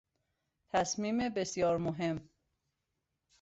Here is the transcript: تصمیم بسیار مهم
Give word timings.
تصمیم 0.69 1.29
بسیار 1.29 1.77
مهم 1.77 2.29